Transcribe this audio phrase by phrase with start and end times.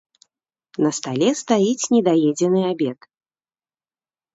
[0.85, 2.99] На стале стаіць недаедзены абед.